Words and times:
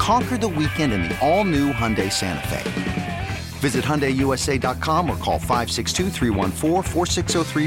Conquer 0.00 0.38
the 0.38 0.48
weekend 0.48 0.94
in 0.94 1.02
the 1.02 1.18
all 1.20 1.44
new 1.44 1.74
Hyundai 1.74 2.10
Santa 2.10 2.48
Fe. 2.48 3.28
Visit 3.58 3.84
HyundaiUSA.com 3.84 5.10
or 5.10 5.16
call 5.18 5.38
562 5.38 6.08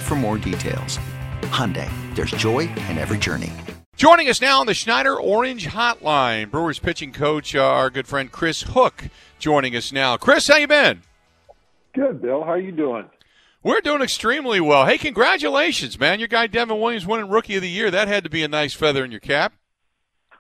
for 0.01 0.15
more 0.15 0.39
details. 0.39 0.97
Hyundai, 1.43 1.87
there's 2.15 2.31
joy 2.31 2.61
in 2.89 2.97
every 2.97 3.19
journey. 3.19 3.51
Joining 3.97 4.29
us 4.29 4.41
now 4.41 4.59
on 4.59 4.65
the 4.65 4.73
Schneider 4.73 5.15
Orange 5.15 5.67
Hotline, 5.67 6.49
Brewers 6.49 6.79
pitching 6.79 7.12
coach, 7.13 7.53
uh, 7.55 7.63
our 7.63 7.91
good 7.91 8.07
friend 8.07 8.31
Chris 8.31 8.63
Hook, 8.63 9.09
joining 9.37 9.75
us 9.75 9.91
now. 9.91 10.18
Chris, 10.18 10.47
how 10.47 10.55
you 10.57 10.68
been? 10.68 11.03
Good, 11.93 12.20
Bill. 12.20 12.43
How 12.43 12.55
you 12.55 12.71
doing? 12.71 13.05
We're 13.62 13.81
doing 13.81 14.01
extremely 14.01 14.59
well. 14.59 14.87
Hey, 14.87 14.97
congratulations, 14.97 15.99
man! 15.99 16.18
Your 16.18 16.27
guy 16.27 16.47
Devin 16.47 16.79
Williams 16.79 17.05
winning 17.05 17.29
Rookie 17.29 17.57
of 17.57 17.62
the 17.62 17.70
Year. 17.70 17.91
That 17.91 18.07
had 18.07 18.23
to 18.23 18.29
be 18.31 18.41
a 18.41 18.47
nice 18.47 18.73
feather 18.73 19.05
in 19.05 19.12
your 19.12 19.20
cap. 19.20 19.53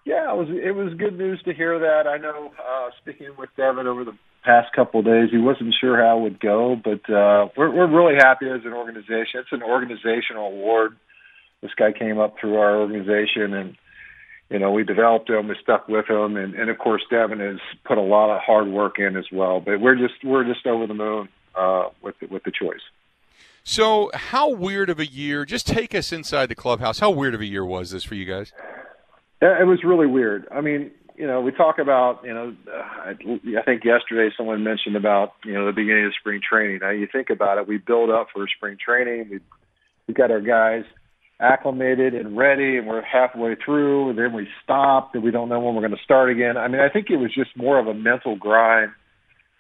Yeah, 0.05 0.33
it 0.33 0.37
was. 0.37 0.49
It 0.49 0.75
was 0.75 0.93
good 0.95 1.17
news 1.17 1.41
to 1.43 1.53
hear 1.53 1.79
that. 1.79 2.07
I 2.07 2.17
know. 2.17 2.51
Uh, 2.59 2.89
speaking 3.01 3.29
with 3.37 3.49
Devin 3.55 3.87
over 3.87 4.03
the 4.03 4.17
past 4.43 4.73
couple 4.73 4.99
of 4.99 5.05
days, 5.05 5.29
he 5.31 5.37
wasn't 5.37 5.73
sure 5.79 5.97
how 5.97 6.19
it 6.19 6.21
would 6.21 6.39
go, 6.41 6.75
but 6.75 7.09
uh, 7.09 7.47
we're 7.55 7.71
we're 7.71 7.89
really 7.89 8.15
happy 8.15 8.49
as 8.49 8.61
an 8.65 8.73
organization. 8.73 9.39
It's 9.39 9.51
an 9.51 9.63
organizational 9.63 10.47
award. 10.47 10.97
This 11.61 11.71
guy 11.77 11.93
came 11.93 12.19
up 12.19 12.35
through 12.39 12.57
our 12.57 12.77
organization, 12.77 13.53
and 13.53 13.77
you 14.49 14.59
know 14.59 14.71
we 14.71 14.83
developed 14.83 15.29
him, 15.29 15.47
we 15.47 15.55
stuck 15.61 15.87
with 15.87 16.09
him, 16.09 16.35
and, 16.35 16.53
and 16.53 16.69
of 16.69 16.77
course 16.77 17.03
Devin 17.09 17.39
has 17.39 17.59
put 17.85 17.97
a 17.97 18.01
lot 18.01 18.29
of 18.29 18.41
hard 18.41 18.67
work 18.67 18.99
in 18.99 19.15
as 19.15 19.25
well. 19.31 19.61
But 19.61 19.79
we're 19.79 19.95
just 19.95 20.15
we're 20.21 20.43
just 20.43 20.67
over 20.67 20.85
the 20.85 20.93
moon 20.93 21.29
uh, 21.55 21.85
with 22.01 22.15
the, 22.19 22.27
with 22.27 22.43
the 22.43 22.51
choice. 22.51 22.81
So, 23.65 24.11
how 24.13 24.49
weird 24.49 24.89
of 24.89 24.99
a 24.99 25.05
year? 25.05 25.45
Just 25.45 25.65
take 25.65 25.95
us 25.95 26.11
inside 26.11 26.47
the 26.47 26.55
clubhouse. 26.55 26.99
How 26.99 27.09
weird 27.09 27.33
of 27.33 27.39
a 27.39 27.45
year 27.45 27.63
was 27.63 27.91
this 27.91 28.03
for 28.03 28.15
you 28.15 28.25
guys? 28.25 28.51
It 29.41 29.67
was 29.67 29.83
really 29.83 30.07
weird. 30.07 30.47
I 30.51 30.61
mean, 30.61 30.91
you 31.15 31.27
know, 31.27 31.41
we 31.41 31.51
talk 31.51 31.77
about, 31.77 32.23
you 32.23 32.33
know, 32.33 32.55
I 32.71 33.13
think 33.63 33.83
yesterday 33.83 34.33
someone 34.35 34.63
mentioned 34.63 34.95
about, 34.95 35.33
you 35.45 35.53
know, 35.53 35.65
the 35.65 35.71
beginning 35.71 36.05
of 36.05 36.13
spring 36.19 36.41
training. 36.47 36.79
Now 36.81 36.91
you 36.91 37.07
think 37.11 37.29
about 37.29 37.57
it, 37.57 37.67
we 37.67 37.77
build 37.77 38.09
up 38.09 38.27
for 38.33 38.47
spring 38.55 38.77
training. 38.83 39.27
We 39.29 39.39
we 40.07 40.13
got 40.13 40.31
our 40.31 40.41
guys 40.41 40.83
acclimated 41.39 42.13
and 42.13 42.37
ready, 42.37 42.77
and 42.77 42.87
we're 42.87 43.01
halfway 43.01 43.55
through, 43.55 44.09
and 44.09 44.17
then 44.17 44.33
we 44.33 44.47
stopped, 44.63 45.15
and 45.15 45.23
we 45.23 45.31
don't 45.31 45.49
know 45.49 45.59
when 45.59 45.75
we're 45.75 45.81
going 45.81 45.95
to 45.95 46.03
start 46.03 46.29
again. 46.29 46.57
I 46.57 46.67
mean, 46.67 46.81
I 46.81 46.89
think 46.89 47.09
it 47.09 47.17
was 47.17 47.33
just 47.33 47.55
more 47.55 47.79
of 47.79 47.87
a 47.87 47.93
mental 47.93 48.35
grind 48.35 48.91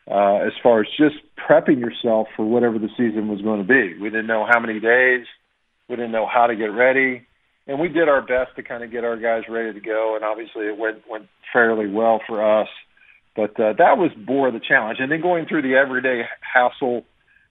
uh, 0.09 0.45
as 0.45 0.53
far 0.61 0.81
as 0.81 0.87
just 0.97 1.15
prepping 1.37 1.79
yourself 1.79 2.27
for 2.35 2.45
whatever 2.45 2.77
the 2.77 2.89
season 2.97 3.27
was 3.27 3.41
going 3.41 3.61
to 3.61 3.67
be. 3.67 3.97
We 3.99 4.09
didn't 4.09 4.27
know 4.27 4.45
how 4.49 4.59
many 4.59 4.79
days, 4.79 5.25
we 5.89 5.95
didn't 5.95 6.11
know 6.11 6.27
how 6.27 6.47
to 6.47 6.55
get 6.55 6.71
ready, 6.71 7.25
and 7.67 7.79
we 7.79 7.87
did 7.87 8.09
our 8.09 8.21
best 8.21 8.55
to 8.55 8.63
kind 8.63 8.83
of 8.83 8.91
get 8.91 9.03
our 9.03 9.17
guys 9.17 9.43
ready 9.49 9.73
to 9.73 9.79
go. 9.79 10.15
And 10.15 10.23
obviously, 10.23 10.65
it 10.65 10.77
went 10.77 11.03
went 11.09 11.27
fairly 11.51 11.87
well 11.87 12.21
for 12.27 12.61
us. 12.61 12.67
But 13.35 13.59
uh, 13.59 13.73
that 13.77 13.97
was 13.97 14.11
more 14.27 14.51
the 14.51 14.59
challenge, 14.59 14.99
and 14.99 15.11
then 15.11 15.21
going 15.21 15.47
through 15.47 15.63
the 15.63 15.75
everyday 15.75 16.23
hassle 16.41 17.03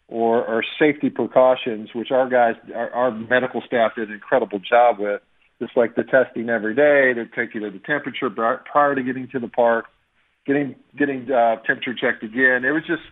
or, 0.06 0.44
or 0.44 0.62
safety 0.78 1.10
precautions, 1.10 1.88
which 1.94 2.10
our 2.10 2.28
guys, 2.28 2.54
our, 2.74 2.90
our 2.90 3.10
medical 3.10 3.62
staff 3.66 3.92
did 3.96 4.08
an 4.08 4.14
incredible 4.14 4.60
job 4.60 4.98
with. 4.98 5.22
Just 5.60 5.76
like 5.76 5.94
the 5.94 6.02
testing 6.02 6.48
every 6.50 6.74
day, 6.74 7.12
They 7.14 7.24
take 7.36 7.54
you 7.54 7.60
to 7.60 7.70
the 7.70 7.78
temperature 7.78 8.28
prior 8.30 8.94
to 8.96 9.02
getting 9.02 9.28
to 9.28 9.38
the 9.38 9.48
park, 9.48 9.86
getting 10.44 10.74
getting 10.98 11.30
uh, 11.30 11.56
temperature 11.66 11.94
checked 11.94 12.24
again. 12.24 12.64
It 12.64 12.72
was 12.72 12.82
just 12.84 13.02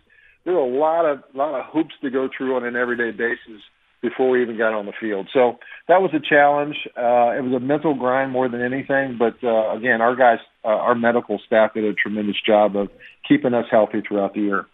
there 0.44 0.55
were 0.55 0.60
a 0.60 0.78
lot 0.78 1.05
of 1.06 1.22
lot 1.33 1.55
of 1.55 1.66
hoops 1.72 1.94
to 2.03 2.10
go 2.10 2.28
through 2.37 2.56
on 2.56 2.65
an 2.65 2.75
everyday 2.75 3.12
basis 3.12 3.62
before 4.03 4.31
we 4.31 4.43
even 4.43 4.56
got 4.56 4.72
on 4.72 4.87
the 4.87 4.93
field. 4.99 5.28
So 5.33 5.59
that 5.88 6.00
was 6.00 6.11
a 6.15 6.21
challenge. 6.21 6.77
Uh, 6.97 7.37
it 7.37 7.43
was 7.43 7.53
a 7.55 7.61
mental 7.61 7.94
grind 7.94 8.33
more 8.33 8.49
than 8.49 8.62
anything. 8.62 9.16
But 9.19 9.37
uh, 9.43 9.77
again, 9.77 10.00
our 10.00 10.16
guys, 10.16 10.38
uh, 10.65 10.69
our 10.69 10.94
medical 10.94 11.38
staff 11.47 11.75
did 11.75 11.84
a 11.84 11.93
tremendous 11.93 12.37
job 12.44 12.77
of 12.77 12.89
keeping 13.28 13.55
us 13.55 13.66
healthy 13.71 14.03
throughout 14.06 14.34
the 14.34 14.41
year. 14.41 14.66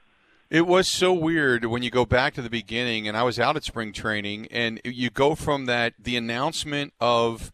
It 0.49 0.67
was 0.67 0.87
so 0.87 1.13
weird 1.13 1.65
when 1.65 1.83
you 1.83 1.91
go 1.91 2.05
back 2.05 2.35
to 2.35 2.43
the 2.43 2.51
beginning, 2.51 3.09
and 3.09 3.17
I 3.17 3.25
was 3.25 3.41
out 3.41 3.57
at 3.57 3.65
spring 3.65 3.93
training, 3.93 4.47
and 4.53 4.81
you 4.85 5.11
go 5.11 5.35
from 5.35 5.67
that 5.67 5.95
the 5.99 6.17
announcement 6.17 6.93
of 7.01 7.51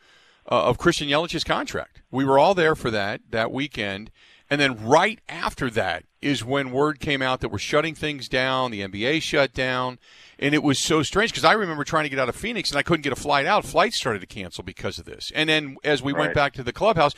uh, 0.50 0.64
of 0.64 0.76
Christian 0.76 1.08
Yelich's 1.08 1.44
contract. 1.44 2.02
We 2.10 2.26
were 2.26 2.38
all 2.38 2.54
there 2.54 2.74
for 2.74 2.90
that 2.90 3.22
that 3.30 3.50
weekend, 3.50 4.10
and 4.50 4.60
then 4.60 4.84
right 4.84 5.20
after 5.26 5.70
that 5.70 6.04
is 6.20 6.44
when 6.44 6.70
word 6.70 7.00
came 7.00 7.22
out 7.22 7.40
that 7.40 7.48
we're 7.48 7.58
shutting 7.58 7.94
things 7.94 8.28
down. 8.28 8.70
The 8.70 8.82
NBA 8.82 9.22
shut 9.22 9.54
down, 9.54 9.98
and 10.42 10.54
it 10.54 10.62
was 10.62 10.78
so 10.78 11.04
strange 11.04 11.30
because 11.30 11.44
I 11.44 11.52
remember 11.52 11.84
trying 11.84 12.02
to 12.02 12.10
get 12.10 12.18
out 12.18 12.28
of 12.28 12.34
Phoenix 12.34 12.70
and 12.70 12.78
I 12.78 12.82
couldn't 12.82 13.02
get 13.02 13.12
a 13.12 13.16
flight 13.16 13.46
out. 13.46 13.64
Flights 13.64 13.96
started 13.96 14.20
to 14.20 14.26
cancel 14.26 14.64
because 14.64 14.98
of 14.98 15.04
this. 15.04 15.30
And 15.36 15.48
then 15.48 15.76
as 15.84 16.02
we 16.02 16.12
right. 16.12 16.20
went 16.20 16.34
back 16.34 16.52
to 16.54 16.64
the 16.64 16.72
clubhouse, 16.72 17.14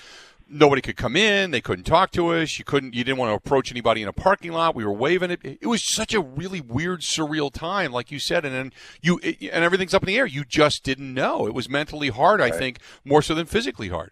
nobody 0.46 0.82
could 0.82 0.96
come 0.96 1.16
in. 1.16 1.50
They 1.50 1.62
couldn't 1.62 1.84
talk 1.84 2.10
to 2.12 2.28
us. 2.28 2.58
You 2.58 2.66
couldn't. 2.66 2.94
You 2.94 3.02
didn't 3.02 3.16
want 3.16 3.30
to 3.30 3.34
approach 3.34 3.70
anybody 3.70 4.02
in 4.02 4.08
a 4.08 4.12
parking 4.12 4.52
lot. 4.52 4.74
We 4.74 4.84
were 4.84 4.92
waving 4.92 5.30
it. 5.30 5.40
It 5.42 5.66
was 5.66 5.82
such 5.82 6.12
a 6.12 6.20
really 6.20 6.60
weird, 6.60 7.00
surreal 7.00 7.50
time, 7.50 7.92
like 7.92 8.10
you 8.10 8.18
said. 8.18 8.44
And 8.44 8.54
then 8.54 8.72
you 9.00 9.18
it, 9.22 9.38
and 9.40 9.64
everything's 9.64 9.94
up 9.94 10.02
in 10.02 10.08
the 10.08 10.18
air. 10.18 10.26
You 10.26 10.44
just 10.44 10.84
didn't 10.84 11.14
know. 11.14 11.46
It 11.46 11.54
was 11.54 11.66
mentally 11.66 12.10
hard. 12.10 12.40
Right. 12.40 12.52
I 12.52 12.58
think 12.58 12.78
more 13.06 13.22
so 13.22 13.34
than 13.34 13.46
physically 13.46 13.88
hard. 13.88 14.10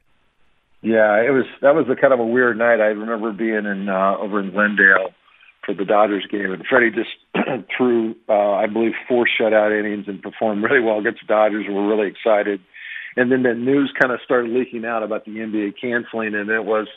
Yeah, 0.81 1.21
it 1.21 1.31
was. 1.31 1.45
That 1.61 1.75
was 1.75 1.87
a 1.91 2.01
kind 2.01 2.15
of 2.15 2.19
a 2.19 2.27
weird 2.27 2.57
night. 2.57 2.81
I 2.81 2.87
remember 2.87 3.31
being 3.33 3.67
in 3.67 3.91
uh, 3.91 4.17
over 4.19 4.41
in 4.41 4.53
Glendale 4.53 5.13
for 5.65 5.75
the 5.75 5.85
Dodgers 5.85 6.27
game, 6.31 6.53
and 6.53 6.65
Freddie 6.67 6.91
just 6.91 7.11
threw, 7.77 8.17
uh, 8.29 8.53
I 8.53 8.67
believe, 8.67 8.93
four 9.09 9.27
shutout 9.27 9.79
innings 9.79 10.07
and 10.09 10.21
performed 10.21 10.63
really 10.63 10.81
well 10.81 10.99
against 10.99 11.21
the 11.21 11.27
Dodgers. 11.27 11.67
We 11.69 11.75
were 11.75 11.87
really 11.87 12.09
excited, 12.09 12.61
and 13.17 13.31
then 13.31 13.43
the 13.43 13.55
news 13.55 13.93
kind 14.01 14.13
of 14.13 14.21
started 14.25 14.51
leaking 14.51 14.85
out 14.85 15.03
about 15.03 15.25
the 15.25 15.33
NBA 15.33 15.75
canceling, 15.81 16.35
and 16.35 16.51
it 16.51 16.65
was 16.65 16.89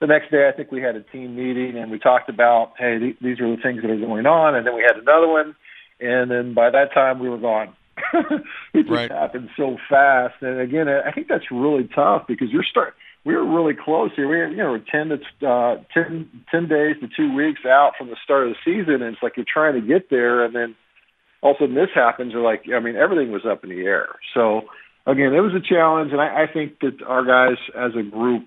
the 0.00 0.06
next 0.06 0.30
day. 0.30 0.48
I 0.48 0.52
think 0.52 0.70
we 0.70 0.82
had 0.82 0.96
a 0.96 1.02
team 1.02 1.34
meeting, 1.34 1.78
and 1.78 1.90
we 1.90 1.98
talked 1.98 2.28
about, 2.28 2.74
hey, 2.78 2.98
th- 2.98 3.16
these 3.20 3.40
are 3.40 3.54
the 3.54 3.62
things 3.62 3.82
that 3.82 3.90
are 3.90 3.98
going 3.98 4.26
on, 4.26 4.54
and 4.54 4.66
then 4.66 4.74
we 4.74 4.82
had 4.82 4.96
another 4.96 5.28
one, 5.28 5.56
and 6.00 6.30
then 6.30 6.52
by 6.52 6.70
that 6.70 6.92
time 6.92 7.18
we 7.20 7.28
were 7.28 7.38
gone. 7.38 7.74
it 8.14 8.86
just 8.86 8.90
right. 8.90 9.10
happened 9.10 9.48
so 9.56 9.76
fast, 9.88 10.34
and 10.42 10.60
again, 10.60 10.88
I 10.88 11.10
think 11.12 11.28
that's 11.28 11.50
really 11.50 11.88
tough 11.94 12.26
because 12.26 12.50
you're 12.50 12.64
start 12.64 12.94
we 13.24 13.34
were 13.34 13.44
really 13.44 13.74
close 13.74 14.10
here. 14.16 14.28
We 14.28 14.36
were, 14.36 14.48
you 14.48 14.56
know, 14.56 14.78
10 14.90 15.08
to 15.08 15.48
uh, 15.48 15.76
10, 15.92 16.28
10 16.50 16.68
days 16.68 16.96
to 17.00 17.08
two 17.14 17.34
weeks 17.34 17.60
out 17.66 17.92
from 17.98 18.08
the 18.08 18.16
start 18.24 18.46
of 18.46 18.54
the 18.54 18.58
season, 18.64 19.02
and 19.02 19.14
it's 19.14 19.22
like 19.22 19.36
you're 19.36 19.46
trying 19.52 19.74
to 19.74 19.86
get 19.86 20.08
there, 20.10 20.44
and 20.44 20.54
then 20.54 20.74
all 21.42 21.52
of 21.52 21.56
a 21.56 21.64
sudden 21.64 21.74
this 21.74 21.90
happens. 21.94 22.32
You're 22.32 22.42
like, 22.42 22.64
I 22.74 22.80
mean, 22.80 22.96
everything 22.96 23.30
was 23.30 23.44
up 23.44 23.62
in 23.62 23.70
the 23.70 23.82
air. 23.82 24.08
So 24.32 24.62
again, 25.06 25.34
it 25.34 25.40
was 25.40 25.52
a 25.54 25.60
challenge, 25.60 26.12
and 26.12 26.20
I, 26.20 26.44
I 26.44 26.52
think 26.52 26.80
that 26.80 27.02
our 27.06 27.24
guys 27.24 27.58
as 27.76 27.92
a 27.94 28.02
group, 28.02 28.46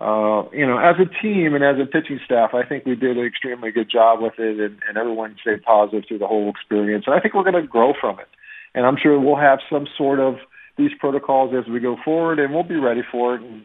uh, 0.00 0.50
you 0.52 0.66
know, 0.66 0.78
as 0.78 0.96
a 0.98 1.22
team 1.22 1.54
and 1.54 1.62
as 1.62 1.76
a 1.80 1.86
pitching 1.86 2.18
staff, 2.24 2.54
I 2.54 2.66
think 2.66 2.84
we 2.84 2.96
did 2.96 3.16
an 3.16 3.24
extremely 3.24 3.70
good 3.70 3.90
job 3.90 4.20
with 4.20 4.34
it, 4.38 4.58
and, 4.58 4.80
and 4.88 4.98
everyone 4.98 5.36
stayed 5.40 5.62
positive 5.62 6.04
through 6.08 6.18
the 6.18 6.26
whole 6.26 6.50
experience. 6.50 7.04
And 7.06 7.14
I 7.14 7.20
think 7.20 7.34
we're 7.34 7.48
going 7.48 7.62
to 7.62 7.68
grow 7.68 7.92
from 8.00 8.18
it, 8.18 8.28
and 8.74 8.84
I'm 8.84 8.96
sure 9.00 9.20
we'll 9.20 9.36
have 9.36 9.60
some 9.70 9.86
sort 9.96 10.18
of 10.18 10.36
these 10.76 10.90
protocols 10.98 11.54
as 11.54 11.70
we 11.70 11.78
go 11.78 11.96
forward, 12.04 12.40
and 12.40 12.52
we'll 12.52 12.64
be 12.64 12.80
ready 12.80 13.02
for 13.08 13.36
it. 13.36 13.42
And, 13.42 13.62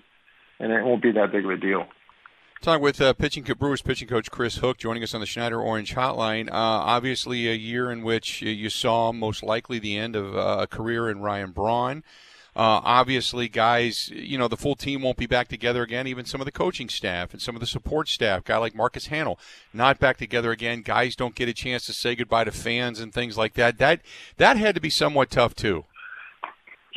and 0.59 0.71
it 0.71 0.83
won't 0.83 1.01
be 1.01 1.12
that 1.12 1.31
big 1.31 1.45
of 1.45 1.51
a 1.51 1.57
deal. 1.57 1.88
Talking 2.62 2.81
with 2.81 3.00
uh, 3.00 3.13
pitching 3.13 3.44
Brewers 3.44 3.83
pitching 3.83 4.07
coach 4.07 4.31
Chris 4.31 4.57
Hook 4.57 4.77
joining 4.77 5.04
us 5.04 5.13
on 5.13 5.19
the 5.19 5.27
Schneider 5.27 5.62
Orange 5.62 5.94
Hotline. 5.94 6.50
Uh, 6.50 6.54
obviously, 6.54 7.48
a 7.48 7.54
year 7.54 7.92
in 7.92 8.01
which 8.01 8.42
you 8.42 8.69
saw 8.69 9.12
most 9.12 9.44
likely 9.44 9.77
the 9.77 9.95
end 9.95 10.15
of 10.15 10.36
uh, 10.36 10.57
a 10.62 10.68
career 10.68 11.09
in 11.09 11.21
Ryan 11.21 11.51
Braun. 11.51 12.04
Uh, 12.56 12.81
obviously, 12.83 13.48
guys, 13.48 14.09
you 14.09 14.36
know 14.36 14.48
the 14.48 14.57
full 14.57 14.75
team 14.75 15.04
won't 15.04 15.18
be 15.18 15.27
back 15.27 15.48
together 15.48 15.83
again. 15.83 16.07
Even 16.07 16.25
some 16.25 16.42
of 16.42 16.45
the 16.45 16.51
coaching 16.51 16.89
staff 16.89 17.31
and 17.31 17.39
some 17.39 17.56
of 17.56 17.59
the 17.59 17.68
support 17.68 18.09
staff, 18.09 18.44
guy 18.44 18.57
like 18.57 18.74
Marcus 18.74 19.09
Hanel, 19.09 19.38
not 19.71 20.00
back 20.00 20.18
together 20.18 20.50
again. 20.50 20.81
Guys 20.81 21.15
don't 21.15 21.36
get 21.36 21.48
a 21.48 21.54
chance 21.54 21.86
to 21.86 21.94
say 21.94 22.15
goodbye 22.15 22.45
to 22.45 22.51
fans 22.51 23.00
and 23.00 23.13
things 23.13 23.38
like 23.38 23.54
that. 23.54 23.77
That 23.77 24.01
that 24.38 24.57
had 24.57 24.74
to 24.74 24.81
be 24.81 24.89
somewhat 24.89 25.30
tough 25.30 25.54
too. 25.54 25.86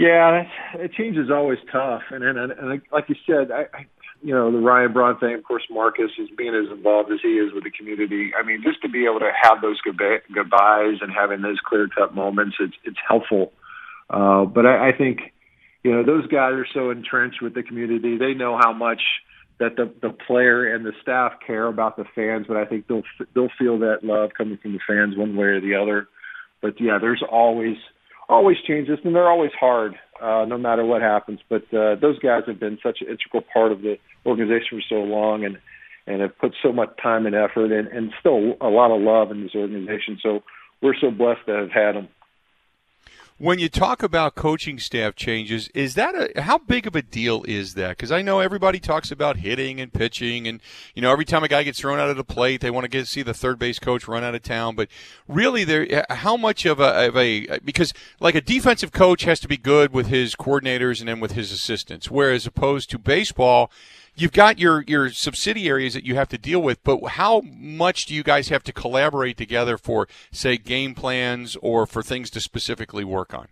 Yeah, 0.01 0.45
it 0.77 0.95
change 0.95 1.19
is 1.19 1.31
always 1.31 1.59
tough, 1.71 2.01
and 2.11 2.25
and, 2.25 2.39
and 2.39 2.83
like 2.91 3.05
you 3.11 3.17
said, 3.27 3.51
I, 3.53 3.65
I 3.77 3.87
you 4.23 4.33
know 4.33 4.51
the 4.51 4.57
Ryan 4.57 4.95
Braun 4.95 5.19
thing. 5.19 5.35
Of 5.35 5.45
course, 5.45 5.65
Marcus 5.71 6.11
is 6.19 6.31
being 6.39 6.55
as 6.55 6.73
involved 6.75 7.13
as 7.13 7.19
he 7.23 7.37
is 7.37 7.53
with 7.53 7.65
the 7.65 7.71
community. 7.71 8.33
I 8.33 8.43
mean, 8.43 8.63
just 8.63 8.81
to 8.81 8.89
be 8.89 9.05
able 9.05 9.21
to 9.21 9.31
have 9.43 9.61
those 9.61 9.79
goodbyes 9.83 10.99
and 11.03 11.13
having 11.13 11.43
those 11.43 11.59
clear 11.63 11.87
cut 11.87 12.15
moments, 12.15 12.57
it's 12.61 12.73
it's 12.85 12.97
helpful. 13.07 13.53
Uh, 14.09 14.47
but 14.47 14.65
I, 14.65 14.89
I 14.89 14.93
think 14.97 15.35
you 15.85 15.93
know 15.93 16.03
those 16.03 16.27
guys 16.29 16.55
are 16.55 16.67
so 16.73 16.89
entrenched 16.89 17.43
with 17.43 17.53
the 17.53 17.63
community. 17.63 18.17
They 18.17 18.33
know 18.33 18.57
how 18.59 18.73
much 18.73 19.03
that 19.59 19.77
the 19.77 19.93
the 20.01 20.17
player 20.27 20.75
and 20.75 20.87
the 20.87 20.93
staff 21.03 21.33
care 21.47 21.67
about 21.67 21.99
the 21.99 22.07
fans. 22.15 22.47
But 22.49 22.57
I 22.57 22.65
think 22.65 22.87
they'll 22.87 23.05
they'll 23.35 23.53
feel 23.59 23.79
that 23.81 23.99
love 24.03 24.31
coming 24.33 24.57
from 24.57 24.73
the 24.73 24.81
fans 24.89 25.15
one 25.15 25.37
way 25.37 25.49
or 25.49 25.61
the 25.61 25.75
other. 25.75 26.09
But 26.63 26.81
yeah, 26.81 26.97
there's 26.99 27.23
always 27.31 27.77
always 28.31 28.57
changes, 28.67 28.99
and 29.05 29.15
they're 29.15 29.29
always 29.29 29.51
hard, 29.59 29.95
uh, 30.23 30.45
no 30.47 30.57
matter 30.57 30.85
what 30.85 31.03
happens. 31.03 31.41
But 31.49 31.63
uh, 31.75 31.97
those 32.01 32.19
guys 32.21 32.45
have 32.47 32.61
been 32.61 32.79
such 32.83 32.99
an 33.01 33.09
integral 33.09 33.43
part 33.53 33.73
of 33.73 33.83
the 33.83 33.97
organization 34.25 34.79
for 34.79 34.83
so 34.89 34.95
long, 34.97 35.45
and 35.45 35.59
and 36.07 36.23
have 36.23 36.39
put 36.39 36.55
so 36.63 36.73
much 36.73 36.91
time 37.01 37.27
and 37.27 37.35
effort, 37.35 37.73
and, 37.73 37.87
and 37.89 38.13
still 38.19 38.57
a 38.61 38.69
lot 38.69 38.91
of 38.95 39.03
love 39.03 39.31
in 39.31 39.43
this 39.43 39.55
organization. 39.55 40.19
So 40.23 40.41
we're 40.81 40.95
so 41.01 41.11
blessed 41.11 41.47
to 41.47 41.53
have 41.53 41.71
had 41.71 41.93
them. 41.95 42.09
When 43.41 43.59
you 43.59 43.71
talk 43.71 44.03
about 44.03 44.35
coaching 44.35 44.79
staff 44.79 45.15
changes, 45.17 45.69
is 45.69 45.95
that 45.95 46.15
a 46.15 46.43
how 46.43 46.59
big 46.59 46.87
of 46.87 46.95
a 46.95 47.01
deal 47.01 47.43
is 47.49 47.73
that? 47.73 47.97
Because 47.97 48.13
I 48.13 48.21
know 48.21 48.41
everybody 48.41 48.79
talks 48.79 49.11
about 49.11 49.39
hitting 49.39 49.81
and 49.81 49.91
pitching, 49.91 50.47
and 50.47 50.61
you 50.95 51.01
know 51.01 51.11
every 51.11 51.25
time 51.25 51.43
a 51.43 51.49
guy 51.49 51.63
gets 51.63 51.81
thrown 51.81 51.99
out 51.99 52.11
of 52.11 52.19
the 52.19 52.23
plate, 52.23 52.61
they 52.61 52.71
want 52.71 52.85
to 52.85 52.89
get 52.89 53.09
see 53.09 53.23
the 53.23 53.33
third 53.33 53.59
base 53.59 53.79
coach 53.79 54.07
run 54.07 54.23
out 54.23 54.35
of 54.35 54.43
town. 54.43 54.77
But 54.77 54.89
really, 55.27 55.65
there 55.65 56.05
how 56.11 56.37
much 56.37 56.67
of 56.67 56.81
a, 56.81 57.07
of 57.09 57.17
a 57.17 57.59
because 57.61 57.95
like 58.21 58.35
a 58.35 58.43
defensive 58.43 58.93
coach 58.93 59.23
has 59.23 59.41
to 59.41 59.49
be 59.49 59.57
good 59.57 59.95
with 59.95 60.09
his 60.09 60.35
coordinators 60.35 61.01
and 61.01 61.09
then 61.09 61.19
with 61.19 61.33
his 61.33 61.51
assistants, 61.51 62.11
whereas 62.11 62.47
opposed 62.47 62.91
to 62.91 62.99
baseball 62.99 63.73
you've 64.21 64.33
got 64.33 64.59
your 64.59 64.85
your 64.87 65.11
subsidiaries 65.11 65.95
that 65.95 66.05
you 66.05 66.15
have 66.15 66.29
to 66.29 66.39
deal 66.39 66.61
with, 66.61 66.83
but 66.85 67.01
how 67.11 67.41
much 67.41 68.07
do 68.07 68.15
you 68.15 68.23
guys 68.23 68.49
have 68.49 68.63
to 68.65 68.73
collaborate 68.73 69.37
together 69.37 69.79
for, 69.79 70.09
say, 70.31 70.57
game 70.57 70.95
plans 70.95 71.57
or 71.63 71.87
for 71.87 72.03
things 72.03 72.31
to 72.31 72.41
specifically 72.41 73.05
work 73.05 73.33
on? 73.33 73.49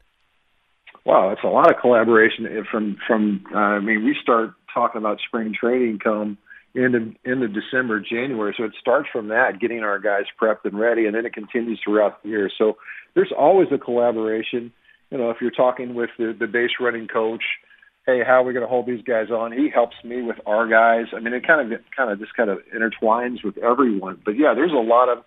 Wow, 1.05 1.31
it's 1.31 1.43
a 1.43 1.49
lot 1.49 1.71
of 1.71 1.81
collaboration 1.81 2.47
from 2.71 2.97
from. 3.07 3.45
Uh, 3.53 3.59
I 3.59 3.81
mean, 3.81 4.05
we 4.05 4.17
start 4.21 4.53
talking 4.73 4.99
about 4.99 5.19
spring 5.27 5.55
training 5.59 5.99
come 5.99 6.37
into 6.75 7.15
into 7.25 7.49
December, 7.49 8.01
January. 8.01 8.55
So 8.57 8.65
it 8.65 8.73
starts 8.79 9.09
from 9.11 9.29
that, 9.29 9.59
getting 9.61 9.81
our 9.81 9.99
guys 9.99 10.25
prepped 10.41 10.65
and 10.65 10.79
ready, 10.79 11.07
and 11.07 11.15
then 11.15 11.25
it 11.25 11.33
continues 11.33 11.81
throughout 11.83 12.23
the 12.23 12.29
year. 12.29 12.51
So 12.59 12.77
there's 13.15 13.33
always 13.37 13.69
a 13.73 13.79
collaboration. 13.79 14.73
You 15.11 15.17
know, 15.17 15.31
if 15.31 15.39
you're 15.41 15.51
talking 15.51 15.95
with 15.95 16.11
the, 16.19 16.37
the 16.39 16.47
base 16.47 16.73
running 16.79 17.09
coach, 17.09 17.43
hey, 18.09 18.23
how 18.27 18.41
are 18.41 18.43
we 18.43 18.55
going 18.55 18.65
to 18.65 18.69
hold 18.69 18.87
these 18.87 19.03
guys 19.03 19.31
on? 19.31 19.53
He 19.53 19.69
helps 19.69 19.97
me 20.03 20.23
with 20.23 20.39
our 20.47 20.67
guys. 20.67 21.13
I 21.15 21.21
mean, 21.21 21.35
it 21.35 21.47
kind 21.47 21.73
of 21.73 21.81
kind 21.95 22.11
of 22.11 22.19
just 22.19 22.35
kind 22.35 22.49
of 22.49 22.59
intertwines 22.75 23.45
with 23.45 23.59
everyone. 23.59 24.19
But 24.25 24.33
yeah, 24.33 24.55
there's 24.55 24.73
a 24.73 24.77
lot 24.77 25.11
of 25.11 25.19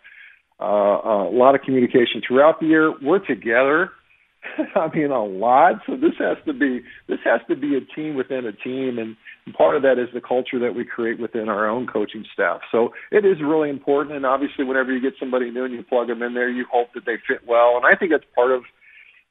uh, 0.59 1.29
a 1.29 1.33
lot 1.33 1.53
of 1.53 1.61
communication 1.61 2.23
throughout 2.27 2.59
the 2.59 2.65
year. 2.65 2.91
We're 2.99 3.19
together. 3.19 3.91
I 4.75 4.89
mean, 4.95 5.11
a 5.11 5.23
lot. 5.23 5.83
So 5.85 5.95
this 5.95 6.13
has 6.17 6.37
to 6.47 6.53
be 6.53 6.81
this 7.07 7.19
has 7.23 7.41
to 7.49 7.55
be 7.55 7.77
a 7.77 7.81
team 7.95 8.15
within 8.15 8.47
a 8.47 8.51
team, 8.51 8.97
and 8.97 9.15
part 9.53 9.75
of 9.75 9.83
that 9.83 9.99
is 9.99 10.09
the 10.11 10.21
culture 10.21 10.57
that 10.57 10.73
we 10.73 10.83
create 10.83 11.19
within 11.19 11.49
our 11.49 11.69
own 11.69 11.85
coaching 11.85 12.25
staff. 12.33 12.61
So 12.71 12.93
it 13.11 13.25
is 13.25 13.37
really 13.43 13.69
important. 13.69 14.15
And 14.15 14.25
obviously, 14.25 14.65
whenever 14.65 14.91
you 14.91 14.99
get 14.99 15.13
somebody 15.19 15.51
new 15.51 15.65
and 15.65 15.73
you 15.75 15.83
plug 15.83 16.07
them 16.07 16.23
in 16.23 16.33
there, 16.33 16.49
you 16.49 16.65
hope 16.71 16.87
that 16.95 17.05
they 17.05 17.17
fit 17.27 17.45
well. 17.47 17.77
And 17.77 17.85
I 17.85 17.95
think 17.95 18.09
that's 18.09 18.25
part 18.33 18.51
of 18.51 18.63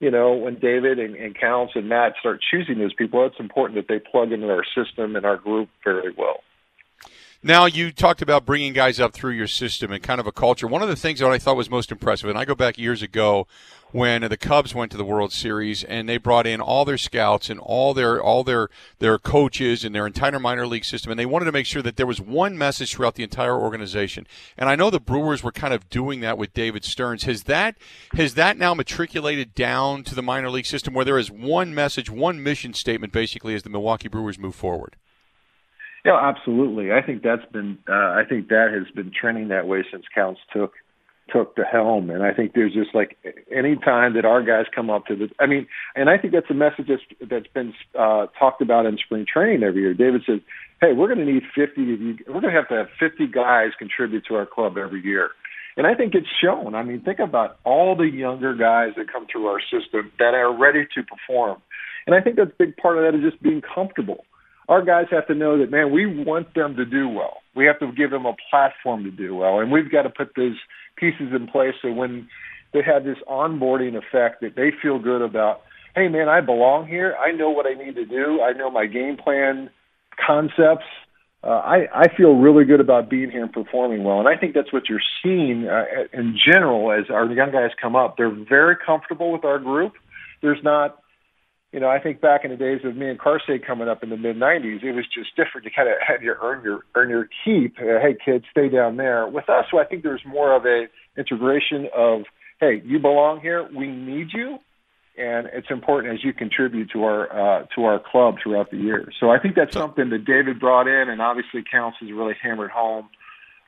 you 0.01 0.11
know, 0.11 0.35
when 0.35 0.55
David 0.59 0.99
and, 0.99 1.15
and 1.15 1.39
Counsell 1.39 1.81
and 1.81 1.89
Matt 1.89 2.15
start 2.19 2.41
choosing 2.51 2.79
those 2.79 2.95
people, 2.95 3.25
it's 3.27 3.39
important 3.39 3.77
that 3.77 3.93
they 3.93 4.01
plug 4.01 4.33
into 4.33 4.49
our 4.49 4.65
system 4.65 5.15
and 5.15 5.25
our 5.25 5.37
group 5.37 5.69
very 5.85 6.13
well. 6.17 6.41
Now, 7.43 7.65
you 7.65 7.91
talked 7.91 8.21
about 8.21 8.45
bringing 8.45 8.75
guys 8.75 9.01
up 9.01 9.15
through 9.15 9.33
your 9.33 9.47
system 9.47 9.91
and 9.91 10.03
kind 10.03 10.21
of 10.21 10.27
a 10.27 10.33
culture. 10.33 10.67
One 10.67 10.83
of 10.83 10.91
the 10.91 10.97
things 10.97 11.21
that 11.21 11.31
I 11.31 11.39
thought 11.39 11.57
was 11.57 11.71
most 11.71 11.91
impressive, 11.91 12.29
and 12.29 12.39
I 12.39 12.45
go 12.45 12.55
back 12.55 12.77
years 12.77 13.01
ago 13.01 13.47
when 13.93 14.21
the 14.21 14.37
Cubs 14.37 14.75
went 14.75 14.91
to 14.93 14.99
the 14.99 15.07
World 15.07 15.33
Series 15.33 15.83
and 15.83 16.07
they 16.07 16.19
brought 16.19 16.47
in 16.47 16.61
all 16.61 16.85
their 16.85 16.99
scouts 16.99 17.49
and 17.49 17.59
all 17.59 17.95
their 17.95 18.23
all 18.23 18.45
their 18.45 18.69
their 18.99 19.19
coaches 19.19 19.87
and 19.87 19.95
their 19.95 20.07
entire 20.07 20.39
minor 20.39 20.67
league 20.67 20.85
system, 20.85 21.11
and 21.11 21.19
they 21.19 21.25
wanted 21.25 21.47
to 21.47 21.53
make 21.53 21.65
sure 21.65 21.81
that 21.81 21.97
there 21.97 22.07
was 22.07 22.21
one 22.21 22.59
message 22.59 22.95
throughout 22.95 23.15
the 23.15 23.23
entire 23.23 23.59
organization. 23.59 24.27
And 24.59 24.69
I 24.69 24.77
know 24.77 24.91
the 24.91 25.01
Brewers 25.01 25.43
were 25.43 25.51
kind 25.51 25.73
of 25.73 25.89
doing 25.89 26.21
that 26.21 26.37
with 26.37 26.53
David 26.53 26.85
Stearns. 26.85 27.25
Has 27.25 27.45
that 27.45 27.79
has 28.13 28.35
that 28.35 28.59
now 28.59 28.75
matriculated 28.75 29.55
down 29.55 30.05
to 30.05 30.15
the 30.15 30.23
minor 30.23 30.51
league 30.51 30.67
system 30.67 30.93
where 30.93 31.07
there 31.07 31.19
is 31.19 31.31
one 31.31 31.75
message, 31.75 32.11
one 32.11 32.43
mission 32.43 32.75
statement, 32.75 33.15
basically, 33.15 33.55
as 33.55 33.63
the 33.63 33.71
Milwaukee 33.71 34.09
Brewers 34.09 34.39
move 34.39 34.55
forward? 34.55 34.97
Yeah, 36.05 36.19
absolutely. 36.21 36.93
I 36.93 37.03
think 37.03 37.23
that's 37.23 37.45
been 37.53 37.79
uh, 37.89 37.93
I 37.93 38.23
think 38.29 38.49
that 38.49 38.69
has 38.73 38.93
been 38.95 39.13
trending 39.19 39.49
that 39.49 39.67
way 39.67 39.85
since 39.91 40.05
Counsell 40.15 40.43
took 40.53 40.73
took 41.33 41.57
the 41.57 41.65
helm. 41.65 42.11
And 42.11 42.23
I 42.23 42.33
think 42.33 42.55
there's 42.55 42.73
just 42.73 42.95
like 42.95 43.17
any 43.55 43.77
time 43.77 44.15
that 44.15 44.25
our 44.25 44.43
guys 44.43 44.67
come 44.75 44.91
up 44.91 45.07
to 45.07 45.17
the, 45.17 45.29
I 45.39 45.47
mean, 45.47 45.67
and 45.95 46.11
I 46.11 46.19
think 46.19 46.33
that's 46.33 46.51
a 46.51 46.55
message 46.55 46.87
that's, 46.89 47.31
that's 47.31 47.47
been 47.49 47.73
uh, 47.99 48.27
talked 48.39 48.63
about 48.63 48.87
in 48.87 48.99
spring 48.99 49.27
training 49.33 49.63
every 49.63 49.83
year. 49.83 49.95
David 49.95 50.23
says, 50.27 50.41
hey, 50.81 50.93
we're 50.93 51.13
going 51.13 51.25
to 51.25 51.33
need 51.33 51.43
50 51.55 51.83
of 51.95 52.01
you, 52.01 52.19
we're 52.27 52.41
going 52.41 52.53
to 52.55 52.59
have 52.59 52.69
to 52.69 52.75
have 52.75 52.89
50 52.99 53.27
guys 53.29 53.71
contribute 53.79 54.25
to 54.27 54.35
our 54.35 54.47
club 54.47 54.77
every 54.77 55.03
year. 55.05 55.31
And 55.77 55.87
I 55.87 55.95
think 55.95 56.15
it's 56.15 56.27
shown. 56.43 56.75
I 56.75 56.83
mean, 56.83 57.01
think 57.01 57.21
about 57.21 57.59
all 57.65 57.95
the 57.97 58.09
younger 58.09 58.55
guys 58.55 58.91
that 58.97 59.11
come 59.11 59.27
through 59.31 59.47
our 59.47 59.61
system 59.61 60.11
that 60.19 60.35
are 60.35 60.53
ready 60.57 60.87
to 60.95 61.03
perform. 61.03 61.63
And 62.07 62.15
I 62.15 62.21
think 62.21 62.37
that's 62.37 62.51
a 62.51 62.59
big 62.59 62.77
part 62.77 62.99
of 62.99 63.05
that 63.05 63.17
is 63.17 63.31
just 63.31 63.43
being 63.43 63.63
comfortable 63.63 64.25
our 64.71 64.83
guys 64.83 65.07
have 65.11 65.27
to 65.27 65.35
know 65.35 65.59
that, 65.59 65.71
man, 65.71 65.91
we 65.91 66.07
want 66.07 66.55
them 66.55 66.77
to 66.77 66.85
do 66.85 67.09
well. 67.09 67.39
We 67.57 67.67
have 67.67 67.81
to 67.81 67.91
give 67.93 68.11
them 68.11 68.25
a 68.25 68.37
platform 68.49 69.03
to 69.03 69.11
do 69.11 69.35
well, 69.35 69.59
and 69.59 69.71
we've 69.73 69.91
got 69.91 70.03
to 70.03 70.11
put 70.11 70.31
those 70.37 70.57
pieces 70.97 71.33
in 71.35 71.49
place 71.49 71.75
so 71.83 71.91
when 71.91 72.29
they 72.73 72.81
have 72.83 73.03
this 73.03 73.19
onboarding 73.29 73.97
effect 73.97 74.41
that 74.43 74.55
they 74.55 74.71
feel 74.81 75.01
good 75.01 75.23
about, 75.23 75.63
hey, 75.97 76.07
man, 76.07 76.29
I 76.29 76.41
belong 76.41 76.87
here. 76.87 77.17
I 77.19 77.33
know 77.33 77.51
what 77.51 77.67
I 77.67 77.75
need 77.75 77.97
to 77.97 78.07
do. 78.07 78.41
I 78.41 78.53
know 78.53 78.71
my 78.71 78.87
game 78.87 79.17
plan 79.17 79.71
concepts. 80.25 80.87
Uh, 81.43 81.49
I, 81.49 81.89
I 81.93 82.17
feel 82.17 82.37
really 82.37 82.65
good 82.65 82.81
about 82.81 83.11
being 83.11 83.31
here 83.31 83.43
and 83.43 83.53
performing 83.53 84.05
well. 84.05 84.21
And 84.21 84.29
I 84.29 84.37
think 84.37 84.55
that's 84.55 84.73
what 84.73 84.89
you're 84.89 85.03
seeing 85.23 85.67
uh, 85.67 85.85
in 86.13 86.39
general 86.39 86.93
as 86.93 87.11
our 87.11 87.27
young 87.33 87.51
guys 87.51 87.71
come 87.81 87.97
up. 87.97 88.17
They're 88.17 88.31
very 88.31 88.77
comfortable 88.77 89.33
with 89.33 89.45
our 89.45 89.59
group. 89.59 89.95
There's 90.43 90.63
not 90.63 91.00
you 91.73 91.79
know, 91.79 91.89
I 91.89 92.01
think 92.01 92.21
back 92.21 92.45
in 92.45 92.51
the 92.51 92.57
days 92.57 92.81
of 92.85 92.97
me 92.97 93.09
and 93.09 93.19
Carsey 93.19 93.65
coming 93.65 93.89
up 93.89 94.03
in 94.03 94.11
the 94.11 94.17
mid 94.17 94.37
'90s, 94.37 94.83
it 94.83 94.93
was 94.93 95.07
just 95.07 95.37
different. 95.37 95.65
You 95.65 95.71
kind 95.75 95.89
of 95.89 95.97
had 96.05 96.19
to 96.19 96.35
earn 96.43 96.65
your 96.65 96.81
earn 96.97 97.09
your 97.09 97.29
keep. 97.45 97.79
Uh, 97.79 98.01
hey, 98.01 98.17
kids, 98.25 98.45
stay 98.51 98.69
down 98.69 98.97
there. 98.97 99.27
With 99.29 99.49
us, 99.49 99.67
so 99.71 99.79
I 99.79 99.85
think 99.85 100.03
there's 100.03 100.25
more 100.27 100.55
of 100.55 100.67
a 100.67 100.87
integration 101.17 101.89
of, 101.97 102.23
hey, 102.61 102.83
you 102.85 102.99
belong 102.99 103.41
here. 103.41 103.69
We 103.73 103.87
need 103.87 104.29
you, 104.33 104.59
and 105.17 105.49
it's 105.53 105.71
important 105.71 106.15
as 106.15 106.25
you 106.25 106.33
contribute 106.33 106.91
to 106.91 107.05
our 107.05 107.61
uh, 107.61 107.67
to 107.77 107.85
our 107.85 108.01
club 108.01 108.37
throughout 108.43 108.73
the 108.73 108.77
year. 108.79 109.13
So 109.21 109.31
I 109.31 109.39
think 109.39 109.55
that's 109.55 109.75
something 109.75 110.11
that 110.11 110.25
David 110.25 110.59
brought 110.59 110.89
in, 110.89 111.09
and 111.09 111.23
obviously 111.23 111.63
Counsell 111.71 112.09
has 112.09 112.13
really 112.13 112.35
hammered 112.43 112.71
home. 112.71 113.09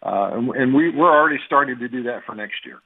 Uh, 0.03 0.31
and, 0.33 0.49
and 0.57 0.75
we, 0.75 0.91
we're 0.91 1.13
already 1.13 1.39
starting 1.47 1.79
to 1.79 1.89
do 1.89 2.03
that 2.03 2.25
for 2.27 2.35
next 2.35 2.67
year. 2.67 2.81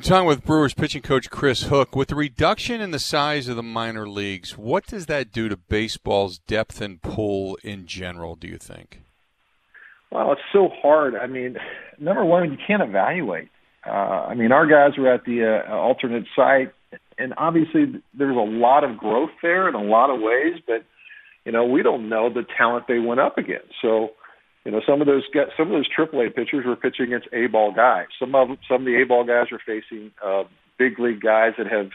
Talking 0.00 0.26
with 0.26 0.44
Brewers 0.44 0.72
pitching 0.72 1.02
coach 1.02 1.28
Chris 1.28 1.64
Hook, 1.64 1.94
with 1.94 2.08
the 2.08 2.14
reduction 2.14 2.80
in 2.80 2.92
the 2.92 2.98
size 2.98 3.46
of 3.46 3.56
the 3.56 3.62
minor 3.62 4.08
leagues, 4.08 4.56
what 4.56 4.86
does 4.86 5.04
that 5.06 5.30
do 5.30 5.50
to 5.50 5.56
baseball's 5.56 6.38
depth 6.38 6.80
and 6.80 7.02
pull 7.02 7.58
in 7.62 7.86
general? 7.86 8.34
Do 8.34 8.48
you 8.48 8.56
think? 8.56 9.02
Well, 10.10 10.32
it's 10.32 10.40
so 10.50 10.70
hard. 10.80 11.14
I 11.14 11.26
mean, 11.26 11.58
number 11.98 12.24
one, 12.24 12.50
you 12.50 12.56
can't 12.66 12.82
evaluate. 12.82 13.48
Uh, 13.86 13.90
I 13.90 14.34
mean, 14.34 14.50
our 14.50 14.66
guys 14.66 14.96
were 14.96 15.12
at 15.12 15.24
the 15.24 15.62
uh, 15.68 15.72
alternate 15.74 16.24
site, 16.34 16.72
and 17.18 17.34
obviously 17.36 18.02
there's 18.14 18.36
a 18.36 18.40
lot 18.40 18.84
of 18.84 18.96
growth 18.96 19.30
there 19.42 19.68
in 19.68 19.74
a 19.74 19.82
lot 19.82 20.08
of 20.08 20.20
ways, 20.20 20.54
but 20.66 20.84
you 21.44 21.52
know 21.52 21.64
we 21.66 21.82
don't 21.82 22.08
know 22.08 22.32
the 22.32 22.46
talent 22.56 22.86
they 22.88 22.98
went 22.98 23.20
up 23.20 23.36
against. 23.36 23.74
So 23.82 24.12
you 24.64 24.70
know, 24.70 24.80
some 24.86 25.00
of 25.00 25.06
those 25.06 25.24
some 25.56 25.72
of 25.72 25.72
those 25.72 25.88
AAA 25.88 26.34
pitchers 26.34 26.64
were 26.64 26.76
pitching 26.76 27.06
against 27.06 27.28
A 27.32 27.46
ball 27.46 27.72
guys. 27.72 28.06
Some 28.18 28.34
of 28.34 28.48
some 28.68 28.82
of 28.82 28.84
the 28.84 29.02
A 29.02 29.06
ball 29.06 29.24
guys 29.24 29.46
are 29.50 29.60
facing 29.64 30.12
uh, 30.24 30.44
big 30.78 30.98
league 30.98 31.20
guys 31.20 31.54
that 31.58 31.66
have 31.66 31.90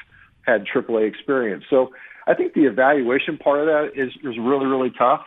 had 0.45 0.65
AAA 0.65 1.07
experience. 1.07 1.63
So 1.69 1.91
I 2.27 2.33
think 2.33 2.53
the 2.53 2.65
evaluation 2.65 3.37
part 3.37 3.59
of 3.61 3.65
that 3.67 3.99
is 3.99 4.11
is 4.23 4.37
really 4.37 4.65
really 4.65 4.91
tough 4.97 5.21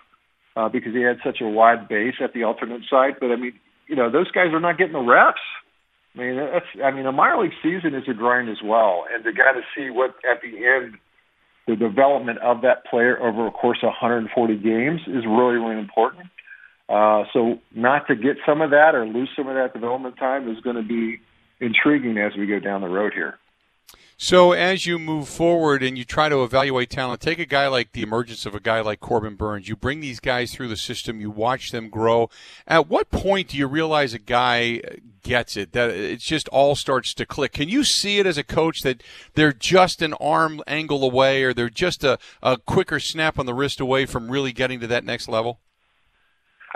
uh, 0.56 0.68
because 0.68 0.92
he 0.92 1.00
had 1.00 1.16
such 1.24 1.40
a 1.40 1.48
wide 1.48 1.88
base 1.88 2.14
at 2.22 2.34
the 2.34 2.44
alternate 2.44 2.82
site. 2.90 3.20
But 3.20 3.30
I 3.30 3.36
mean, 3.36 3.54
you 3.88 3.96
know, 3.96 4.10
those 4.10 4.30
guys 4.30 4.52
are 4.52 4.60
not 4.60 4.76
getting 4.76 4.92
the 4.92 5.00
reps. 5.00 5.40
I 6.14 6.18
mean, 6.18 6.36
that's 6.36 6.66
I 6.84 6.90
mean, 6.90 7.06
a 7.06 7.12
minor 7.12 7.42
league 7.42 7.56
season 7.62 7.94
is 7.94 8.04
a 8.08 8.14
grind 8.14 8.50
as 8.50 8.60
well, 8.62 9.04
and 9.12 9.24
to 9.24 9.32
kind 9.32 9.56
of 9.56 9.64
see 9.74 9.88
what 9.88 10.10
at 10.30 10.42
the 10.42 10.66
end 10.66 10.98
the 11.66 11.76
development 11.76 12.38
of 12.40 12.62
that 12.62 12.84
player 12.86 13.18
over 13.20 13.46
a 13.46 13.50
course 13.50 13.78
of 13.82 13.88
140 13.88 14.56
games 14.56 15.00
is 15.06 15.24
really 15.24 15.56
really 15.56 15.78
important. 15.78 16.26
Uh, 16.90 17.22
so 17.32 17.60
not 17.72 18.08
to 18.08 18.16
get 18.16 18.36
some 18.44 18.60
of 18.60 18.70
that 18.70 18.96
or 18.96 19.06
lose 19.06 19.30
some 19.36 19.46
of 19.46 19.54
that 19.54 19.72
development 19.72 20.16
time 20.18 20.50
is 20.50 20.60
going 20.60 20.74
to 20.74 20.82
be 20.82 21.20
intriguing 21.60 22.18
as 22.18 22.32
we 22.36 22.46
go 22.46 22.58
down 22.58 22.80
the 22.80 22.88
road 22.88 23.12
here. 23.14 23.38
So 24.16 24.52
as 24.52 24.84
you 24.84 24.98
move 24.98 25.28
forward 25.28 25.82
and 25.82 25.96
you 25.96 26.04
try 26.04 26.28
to 26.28 26.42
evaluate 26.42 26.90
talent, 26.90 27.22
take 27.22 27.38
a 27.38 27.46
guy 27.46 27.68
like 27.68 27.92
the 27.92 28.02
emergence 28.02 28.44
of 28.44 28.54
a 28.54 28.60
guy 28.60 28.80
like 28.80 29.00
Corbin 29.00 29.36
Burnes. 29.36 29.68
You 29.68 29.76
bring 29.76 30.00
these 30.00 30.20
guys 30.20 30.52
through 30.52 30.68
the 30.68 30.76
system. 30.76 31.20
You 31.20 31.30
watch 31.30 31.70
them 31.70 31.88
grow. 31.88 32.28
At 32.66 32.88
what 32.88 33.10
point 33.10 33.48
do 33.48 33.56
you 33.56 33.66
realize 33.66 34.12
a 34.12 34.18
guy 34.18 34.82
gets 35.22 35.56
it? 35.56 35.72
That 35.72 35.90
it 35.90 36.18
just 36.18 36.48
all 36.48 36.74
starts 36.74 37.14
to 37.14 37.24
click. 37.24 37.52
Can 37.52 37.70
you 37.70 37.82
see 37.84 38.18
it 38.18 38.26
as 38.26 38.36
a 38.36 38.44
coach 38.44 38.82
that 38.82 39.02
they're 39.34 39.54
just 39.54 40.02
an 40.02 40.12
arm 40.14 40.60
angle 40.66 41.02
away, 41.04 41.42
or 41.44 41.54
they're 41.54 41.70
just 41.70 42.04
a, 42.04 42.18
a 42.42 42.58
quicker 42.58 43.00
snap 43.00 43.38
on 43.38 43.46
the 43.46 43.54
wrist 43.54 43.80
away 43.80 44.04
from 44.04 44.30
really 44.30 44.52
getting 44.52 44.80
to 44.80 44.86
that 44.88 45.04
next 45.04 45.28
level? 45.28 45.60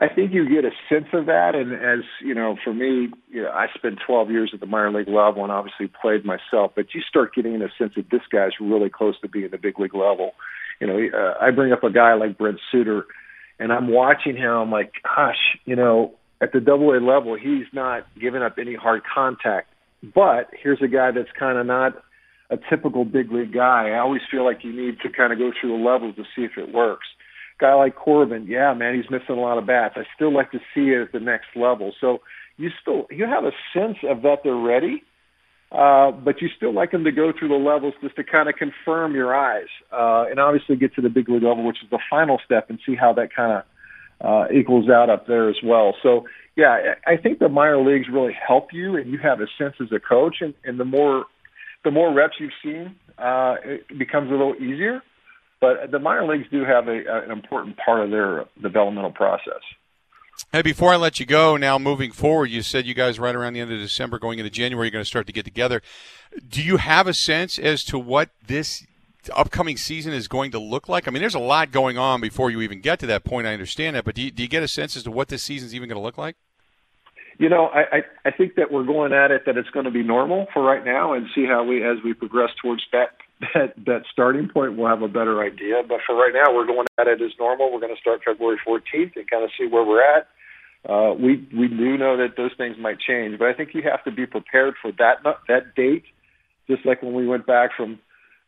I 0.01 0.09
think 0.13 0.33
you 0.33 0.49
get 0.49 0.65
a 0.65 0.73
sense 0.89 1.07
of 1.13 1.27
that, 1.27 1.55
and 1.55 1.73
as 1.73 2.05
you 2.21 2.35
know, 2.35 2.57
for 2.65 2.75
me, 2.75 3.11
you 3.31 3.43
know, 3.43 3.51
I 3.51 3.67
spent 3.77 4.01
12 4.05 4.31
years 4.31 4.51
at 4.53 4.59
the 4.59 4.67
minor 4.67 4.93
league 4.93 5.09
level 5.09 5.45
and 5.45 5.53
obviously 5.53 5.87
played 5.87 6.25
myself. 6.25 6.73
But 6.75 6.95
you 6.95 7.01
start 7.09 7.33
getting 7.33 7.63
a 7.63 7.69
sense 7.79 7.93
that 7.95 8.11
this 8.11 8.23
guy's 8.31 8.59
really 8.61 8.91
close 8.91 9.15
to 9.21 9.29
being 9.29 9.51
the 9.53 9.59
big 9.59 9.79
league 9.79 9.95
level. 9.95 10.33
You 10.81 10.89
know, 10.89 10.99
uh, 11.17 11.35
I 11.41 11.53
bring 11.53 11.73
up 11.73 11.85
a 11.85 11.93
guy 11.93 12.15
like 12.15 12.37
Brent 12.37 12.59
Suter, 12.73 13.07
and 13.61 13.73
I'm 13.73 13.87
watching 13.87 14.37
him. 14.37 14.51
I'm 14.51 14.71
like, 14.73 14.95
gosh, 15.05 15.59
you 15.65 15.77
know, 15.77 16.15
at 16.41 16.53
the 16.53 16.61
Double 16.61 16.91
A 16.91 16.99
level, 16.99 17.37
he's 17.37 17.67
not 17.73 18.05
giving 18.21 18.43
up 18.43 18.57
any 18.59 18.75
hard 18.75 19.03
contact. 19.05 19.69
But 20.03 20.51
here's 20.61 20.83
a 20.83 20.89
guy 20.89 21.13
that's 21.13 21.31
kind 21.39 21.57
of 21.57 21.67
not 21.67 22.03
a 22.51 22.59
typical 22.69 23.05
big 23.05 23.31
league 23.31 23.55
guy. 23.55 23.91
I 23.91 23.99
always 24.01 24.23
feel 24.29 24.45
like 24.45 24.65
you 24.65 24.73
need 24.73 24.99
to 25.03 25.09
kind 25.09 25.33
of 25.33 25.39
go 25.39 25.53
through 25.53 25.79
the 25.79 25.85
levels 25.85 26.17
to 26.17 26.25
see 26.35 26.43
if 26.43 26.59
it 26.59 26.75
works 26.75 27.07
guy 27.59 27.75
like 27.75 27.97
Corbin, 27.97 28.47
yeah, 28.47 28.75
man, 28.75 28.95
he's 28.95 29.11
missing 29.11 29.37
a 29.37 29.41
lot 29.41 29.59
of 29.59 29.67
bats. 29.67 29.95
I 29.97 30.05
still 30.15 30.33
like 30.33 30.51
to 30.53 30.59
see 30.75 30.91
it 30.91 31.03
at 31.03 31.13
the 31.13 31.21
next 31.21 31.49
level. 31.57 31.93
So 32.01 32.19
you 32.57 32.71
still 32.81 33.07
you 33.11 33.27
have 33.27 33.45
a 33.45 33.53
sense 33.73 33.99
of 34.09 34.23
that 34.23 34.39
they're 34.45 34.55
ready, 34.55 35.03
uh, 35.73 36.11
but 36.13 36.41
you 36.41 36.49
still 36.57 36.73
like 36.73 36.93
them 36.93 37.05
to 37.05 37.13
go 37.13 37.33
through 37.37 37.49
the 37.49 37.55
levels 37.55 37.95
just 38.01 38.17
to 38.17 38.25
kind 38.25 38.49
of 38.49 38.55
confirm 38.57 39.15
your 39.15 39.35
eyes, 39.35 39.69
uh, 39.93 40.25
and 40.31 40.39
obviously 40.39 40.77
get 40.77 40.95
to 40.95 41.01
the 41.01 41.09
big 41.09 41.29
league 41.29 41.43
level, 41.43 41.65
which 41.65 41.83
is 41.83 41.91
the 41.91 42.01
final 42.11 42.41
step, 42.45 42.71
and 42.71 42.79
see 42.87 42.95
how 42.95 43.13
that 43.13 43.35
kind 43.35 43.53
of 43.53 43.65
uh, 44.21 44.53
equals 44.53 44.89
out 44.89 45.11
up 45.11 45.27
there 45.27 45.49
as 45.49 45.57
well. 45.65 45.95
So 46.03 46.27
yeah, 46.57 46.95
I 47.07 47.17
think 47.17 47.41
the 47.41 47.49
minor 47.49 47.83
leagues 47.85 48.07
really 48.13 48.33
help 48.47 48.69
you, 48.73 48.97
and 48.97 49.11
you 49.11 49.19
have 49.19 49.41
a 49.41 49.47
sense 49.59 49.75
as 49.81 49.89
a 49.91 49.99
coach, 49.99 50.37
and, 50.41 50.55
and 50.65 50.79
the 50.79 50.85
more 50.85 51.25
the 51.83 51.91
more 51.91 52.15
reps 52.15 52.35
you've 52.41 52.53
seen, 52.63 52.97
uh, 53.19 53.57
it 53.63 53.99
becomes 53.99 54.31
a 54.31 54.33
little 54.33 54.55
easier. 54.55 55.03
But 55.61 55.91
the 55.91 55.99
minor 55.99 56.27
leagues 56.27 56.47
do 56.51 56.65
have 56.65 56.89
a, 56.89 57.25
an 57.25 57.31
important 57.31 57.77
part 57.77 58.01
of 58.01 58.11
their 58.11 58.45
developmental 58.61 59.13
process. 59.13 59.63
Hey, 60.53 60.63
before 60.63 60.93
I 60.93 60.97
let 60.97 61.21
you 61.21 61.27
go, 61.27 61.57
now 61.57 61.79
moving 61.79 62.11
forward, 62.11 62.47
you 62.51 62.63
said 62.63 62.87
you 62.87 62.95
guys 62.95 63.19
right 63.19 63.35
around 63.35 63.55
the 63.55 63.61
end 63.61 63.73
of 63.73 63.79
December, 63.79 64.19
going 64.19 64.39
into 64.39 64.51
January, 64.51 64.89
you're 64.89 64.93
going 64.93 65.05
to 65.05 65.09
start 65.09 65.27
to 65.29 65.33
get 65.33 65.45
together. 65.45 65.81
Do 66.49 66.63
you 66.63 66.77
have 66.77 67.07
a 67.07 67.15
sense 67.15 67.59
as 67.59 67.85
to 67.85 67.99
what 67.99 68.31
this 68.47 68.85
upcoming 69.33 69.77
season 69.77 70.13
is 70.13 70.29
going 70.29 70.51
to 70.51 70.59
look 70.59 70.89
like? 70.89 71.07
I 71.07 71.13
mean, 71.13 71.21
there's 71.21 71.37
a 71.37 71.41
lot 71.41 71.71
going 71.71 71.99
on 71.99 72.21
before 72.21 72.51
you 72.51 72.61
even 72.61 72.81
get 72.81 72.99
to 73.01 73.07
that 73.07 73.25
point. 73.25 73.47
I 73.47 73.53
understand 73.53 73.97
that, 73.97 74.05
but 74.05 74.17
do 74.17 74.23
you, 74.23 74.31
do 74.31 74.43
you 74.43 74.49
get 74.49 74.63
a 74.63 74.69
sense 74.69 74.97
as 74.97 75.05
to 75.05 75.11
what 75.11 75.29
this 75.29 75.43
season's 75.43 75.75
even 75.75 75.89
going 75.89 75.99
to 75.99 76.05
look 76.05 76.19
like? 76.19 76.37
You 77.39 77.49
know, 77.49 77.67
I, 77.67 77.81
I 77.81 78.03
I 78.27 78.31
think 78.31 78.55
that 78.55 78.71
we're 78.71 78.85
going 78.85 79.13
at 79.13 79.33
it 79.33 79.43
that 79.47 79.57
it's 79.57 79.71
going 79.71 79.87
to 79.87 79.91
be 79.91 80.05
normal 80.05 80.47
for 80.55 80.63
right 80.63 80.85
now, 80.85 81.15
and 81.15 81.27
see 81.35 81.47
how 81.47 81.65
we 81.65 81.85
as 81.85 81.97
we 82.05 82.15
progress 82.15 82.51
towards 82.63 82.85
that 82.93 83.17
that 83.55 83.75
that 83.87 84.03
starting 84.11 84.49
point, 84.49 84.77
we'll 84.77 84.89
have 84.89 85.03
a 85.03 85.09
better 85.09 85.43
idea. 85.43 85.83
But 85.87 86.01
for 86.07 86.15
right 86.15 86.33
now, 86.33 86.55
we're 86.55 86.67
going 86.67 86.87
at 86.99 87.07
it 87.07 87.21
as 87.21 87.33
normal. 87.39 87.73
We're 87.73 87.81
going 87.81 87.95
to 87.95 88.01
start 88.01 88.23
February 88.25 88.59
14th 88.67 89.17
and 89.17 89.31
kind 89.31 89.45
of 89.45 89.51
see 89.59 89.67
where 89.67 89.85
we're 89.85 90.03
at. 90.03 90.29
Uh, 90.89 91.15
we 91.15 91.49
we 91.57 91.69
do 91.69 91.97
know 91.97 92.17
that 92.19 92.37
those 92.37 92.53
things 92.59 92.77
might 92.79 92.99
change, 93.01 93.39
but 93.39 93.49
I 93.49 93.55
think 93.55 93.71
you 93.75 93.83
have 93.83 94.05
to 94.05 94.13
be 94.13 94.27
prepared 94.27 94.75
for 94.81 94.93
that 94.99 95.23
that 95.49 95.75
date. 95.75 96.05
Just 96.69 96.85
like 96.87 97.03
when 97.03 97.15
we 97.15 97.27
went 97.27 97.47
back 97.47 97.71
from 97.77 97.99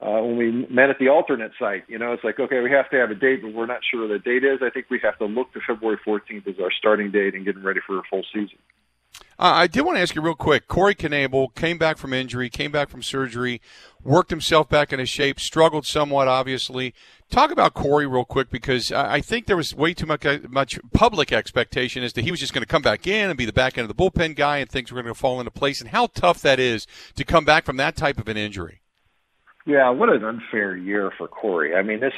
uh, 0.00 0.21
when 0.21 0.37
we 0.37 0.67
met 0.69 0.91
at 0.91 0.99
the 0.99 1.09
alternate 1.09 1.53
site, 1.59 1.85
you 1.88 1.99
know, 1.99 2.12
it's 2.12 2.25
like 2.25 2.38
okay, 2.38 2.61
we 2.61 2.71
have 2.71 2.91
to 2.91 2.97
have 2.97 3.11
a 3.11 3.15
date, 3.15 3.41
but 3.43 3.55
we're 3.55 3.67
not 3.67 3.81
sure 3.91 4.07
what 4.07 4.12
the 4.12 4.19
date 4.19 4.45
is. 4.45 4.61
I 4.62 4.69
think 4.69 4.87
we 4.91 5.00
have 5.03 5.19
to 5.19 5.25
look 5.25 5.53
to 5.55 5.61
February 5.67 5.99
14th 6.07 6.47
as 6.47 6.61
our 6.61 6.71
starting 6.71 7.11
date 7.11 7.35
and 7.35 7.45
getting 7.45 7.62
ready 7.62 7.81
for 7.87 7.99
a 7.99 8.03
full 8.11 8.23
season. 8.35 8.59
Uh, 9.38 9.52
I 9.55 9.66
did 9.66 9.83
want 9.83 9.99
to 9.99 10.02
ask 10.02 10.14
you 10.14 10.23
real 10.23 10.35
quick. 10.35 10.66
Corey 10.66 10.95
Knebel 10.95 11.55
came 11.55 11.76
back 11.76 11.99
from 11.99 12.14
injury, 12.14 12.49
came 12.49 12.73
back 12.73 12.88
from 12.88 13.02
surgery, 13.02 13.61
worked 14.02 14.31
himself 14.31 14.69
back 14.69 14.95
into 14.95 15.05
shape, 15.05 15.38
struggled 15.38 15.85
somewhat, 15.85 16.26
obviously. 16.26 16.95
Talk 17.28 17.50
about 17.50 17.75
Corey 17.75 18.07
real 18.07 18.25
quick 18.25 18.49
because 18.49 18.90
I 18.93 19.21
think 19.21 19.47
there 19.47 19.57
was 19.57 19.75
way 19.75 19.93
too 19.93 20.07
much, 20.07 20.25
uh, 20.25 20.38
much 20.49 20.78
public 20.95 21.33
expectation 21.33 22.02
as 22.02 22.14
to 22.14 22.23
he 22.23 22.31
was 22.31 22.40
just 22.40 22.55
going 22.55 22.62
to 22.62 22.69
come 22.69 22.81
back 22.81 23.07
in 23.07 23.28
and 23.28 23.37
be 23.37 23.45
the 23.45 23.52
back 23.52 23.76
end 23.76 23.90
of 23.90 23.95
the 23.95 24.02
bullpen 24.02 24.37
guy 24.37 24.59
and 24.59 24.71
things 24.71 24.90
were 24.90 25.02
going 25.02 25.12
to 25.12 25.19
fall 25.19 25.38
into 25.38 25.50
place 25.50 25.83
and 25.83 25.90
how 25.90 26.07
tough 26.07 26.40
that 26.40 26.59
is 26.59 26.87
to 27.16 27.25
come 27.25 27.45
back 27.45 27.66
from 27.66 27.76
that 27.76 27.95
type 27.95 28.16
of 28.19 28.28
an 28.28 28.38
injury. 28.38 28.81
Yeah, 29.66 29.90
what 29.90 30.09
an 30.09 30.25
unfair 30.25 30.76
year 30.76 31.11
for 31.19 31.28
Corey. 31.28 31.75
I 31.75 31.83
mean, 31.83 32.00
this, 32.00 32.14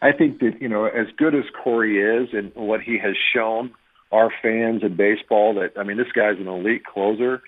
I 0.00 0.12
think 0.12 0.38
that, 0.40 0.60
you 0.60 0.68
know, 0.68 0.84
as 0.84 1.06
good 1.16 1.34
as 1.34 1.44
Corey 1.64 1.98
is 1.98 2.28
and 2.34 2.52
what 2.54 2.82
he 2.82 2.98
has 2.98 3.16
shown 3.34 3.72
our 4.12 4.30
fans 4.42 4.82
in 4.82 4.96
baseball 4.96 5.54
that 5.54 5.72
I 5.78 5.82
mean 5.82 5.96
this 5.96 6.12
guy's 6.14 6.38
an 6.38 6.46
elite 6.46 6.84
closer. 6.84 7.42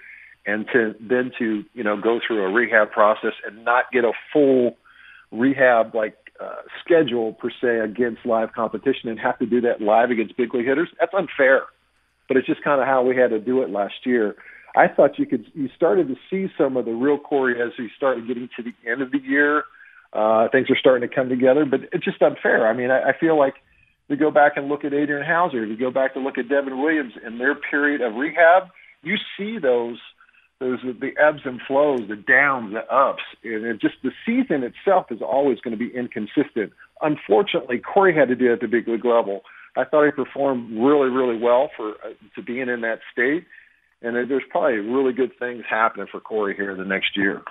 And 0.47 0.67
to 0.73 0.95
then 1.01 1.33
to 1.39 1.65
you 1.73 1.85
know 1.85 2.01
go 2.01 2.21
through 2.27 2.45
a 2.45 2.53
rehab 2.53 2.91
process 2.91 3.33
and 3.47 3.65
not 3.65 3.85
get 3.93 4.05
a 4.05 4.13
full 4.33 4.77
rehab 5.31 5.95
like 5.95 6.17
uh, 6.41 6.63
schedule 6.85 7.33
per 7.35 7.51
se 7.63 7.79
against 7.79 8.27
live 8.27 8.53
competition 8.53 9.09
and 9.09 9.19
have 9.19 9.39
to 9.39 9.47
do 9.47 9.61
that 9.63 9.81
live 9.81 10.11
against 10.11 10.37
big 10.37 10.53
league 10.53 10.67
hitters 10.67 10.89
that's 10.99 11.15
unfair. 11.15 11.63
But 12.29 12.39
it's 12.39 12.47
just 12.47 12.63
kind 12.63 12.81
of 12.81 12.87
how 12.87 13.03
we 13.03 13.17
had 13.17 13.31
to 13.31 13.41
do 13.41 13.63
it 13.63 13.71
last 13.71 13.95
year. 14.05 14.37
I 14.77 14.89
thought 14.89 15.19
you 15.19 15.27
could 15.27 15.47
you 15.55 15.69
started 15.77 16.09
to 16.09 16.17
see 16.31 16.53
some 16.59 16.77
of 16.77 16.85
the 16.85 16.93
real 16.93 17.19
Corey 17.19 17.61
as 17.63 17.73
he 17.77 17.89
started 17.97 18.27
getting 18.27 18.49
to 18.57 18.63
the 18.63 18.75
end 18.91 19.01
of 19.01 19.13
the 19.13 19.21
year. 19.21 19.65
Uh 20.13 20.49
things 20.49 20.69
are 20.71 20.77
starting 20.77 21.09
to 21.09 21.15
come 21.15 21.29
together 21.31 21.65
but 21.65 21.81
it's 21.93 22.05
just 22.05 22.21
unfair. 22.21 22.67
I 22.67 22.75
mean 22.75 22.91
I, 22.91 23.11
I 23.11 23.19
feel 23.19 23.39
like 23.39 23.55
to 24.09 24.17
go 24.17 24.31
back 24.31 24.53
and 24.57 24.69
look 24.69 24.85
at 24.85 24.93
Adrian 24.93 25.25
Houser, 25.25 25.67
to 25.67 25.77
go 25.77 25.91
back 25.91 26.15
to 26.15 26.21
look 26.21 26.39
at 26.39 26.49
Devin 26.49 26.81
Williams 26.81 27.15
in 27.27 27.39
their 27.39 27.55
period 27.55 28.01
of 28.01 28.15
rehab, 28.15 28.69
you 29.03 29.17
see 29.37 29.59
those 29.59 29.99
those 30.61 30.79
the 30.83 31.11
ebbs 31.21 31.41
and 31.45 31.61
flows, 31.67 32.03
the 32.09 32.17
downs, 32.17 32.73
the 32.73 32.95
ups, 32.95 33.23
and 33.43 33.65
it 33.65 33.81
just 33.81 33.97
the 34.03 34.13
season 34.25 34.63
itself 34.63 35.07
is 35.11 35.21
always 35.21 35.59
going 35.61 35.77
to 35.77 35.79
be 35.79 35.95
inconsistent. 35.95 36.73
Unfortunately, 37.03 37.79
Corey 37.79 38.15
had 38.15 38.29
to 38.29 38.37
do 38.37 38.51
it 38.51 38.55
at 38.55 38.61
the 38.61 38.69
big 38.69 38.87
league 38.87 39.05
level. 39.05 39.43
I 39.77 39.85
thought 39.85 40.05
he 40.05 40.13
performed 40.13 40.71
really, 40.79 41.11
really 41.11 41.37
well 41.37 41.71
for 41.77 41.91
uh, 42.05 42.15
to 42.37 42.43
being 42.43 42.69
in 42.69 42.83
that 42.83 43.01
state, 43.13 43.45
and 44.01 44.15
there's 44.15 44.45
probably 44.49 44.79
really 44.79 45.13
good 45.13 45.33
things 45.39 45.65
happening 45.69 46.07
for 46.11 46.21
Corey 46.21 46.55
here 46.55 46.75
the 46.77 46.85
next 46.85 47.17
year. 47.17 47.43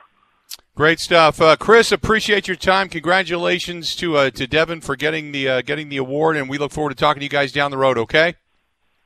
Great 0.75 0.99
stuff, 0.99 1.39
uh, 1.39 1.55
Chris. 1.55 1.91
Appreciate 1.91 2.47
your 2.47 2.57
time. 2.57 2.89
Congratulations 2.89 3.95
to 3.95 4.17
uh, 4.17 4.29
to 4.31 4.47
Devin 4.47 4.81
for 4.81 4.95
getting 4.95 5.31
the 5.31 5.47
uh, 5.47 5.61
getting 5.61 5.89
the 5.89 5.97
award, 5.97 6.35
and 6.35 6.49
we 6.49 6.57
look 6.57 6.71
forward 6.71 6.89
to 6.89 6.95
talking 6.95 7.19
to 7.19 7.25
you 7.25 7.29
guys 7.29 7.51
down 7.51 7.69
the 7.69 7.77
road. 7.77 7.95
Okay. 7.99 8.33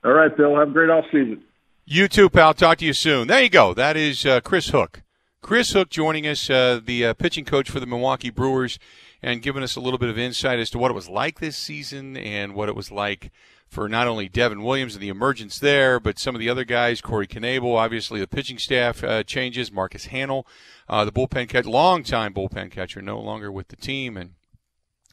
All 0.02 0.12
right, 0.12 0.34
Bill. 0.34 0.56
Have 0.56 0.70
a 0.70 0.72
great 0.72 0.88
off 0.88 1.04
season. 1.12 1.42
You 1.84 2.08
too, 2.08 2.30
pal. 2.30 2.54
Talk 2.54 2.78
to 2.78 2.86
you 2.86 2.94
soon. 2.94 3.28
There 3.28 3.42
you 3.42 3.50
go. 3.50 3.74
That 3.74 3.98
is 3.98 4.24
uh, 4.24 4.40
Chris 4.40 4.68
Hook. 4.68 5.02
Chris 5.42 5.72
Hook 5.72 5.90
joining 5.90 6.26
us, 6.26 6.48
uh, 6.48 6.80
the 6.82 7.04
uh, 7.04 7.12
pitching 7.12 7.44
coach 7.44 7.68
for 7.68 7.80
the 7.80 7.86
Milwaukee 7.86 8.30
Brewers, 8.30 8.78
and 9.22 9.42
giving 9.42 9.62
us 9.62 9.76
a 9.76 9.80
little 9.80 9.98
bit 9.98 10.08
of 10.08 10.16
insight 10.16 10.58
as 10.58 10.70
to 10.70 10.78
what 10.78 10.90
it 10.90 10.94
was 10.94 11.10
like 11.10 11.38
this 11.38 11.56
season 11.58 12.16
and 12.16 12.54
what 12.54 12.70
it 12.70 12.76
was 12.76 12.90
like 12.90 13.30
for 13.68 13.90
not 13.90 14.08
only 14.08 14.28
Devin 14.28 14.62
Williams 14.62 14.94
and 14.94 15.02
the 15.02 15.08
emergence 15.10 15.58
there, 15.58 16.00
but 16.00 16.18
some 16.18 16.34
of 16.34 16.38
the 16.40 16.48
other 16.48 16.64
guys, 16.64 17.02
Corey 17.02 17.26
Knebel, 17.26 17.76
obviously 17.76 18.20
the 18.20 18.26
pitching 18.26 18.58
staff 18.58 19.04
uh, 19.04 19.22
changes, 19.22 19.70
Marcus 19.70 20.06
Hanel, 20.06 20.44
uh, 20.88 21.04
the 21.04 21.12
bullpen 21.12 21.48
catcher, 21.48 21.68
long 21.68 22.02
time 22.02 22.34
bullpen 22.34 22.70
catcher, 22.70 23.02
no 23.02 23.20
longer 23.20 23.50
with 23.52 23.68
the 23.68 23.76
team, 23.76 24.16
and 24.16 24.32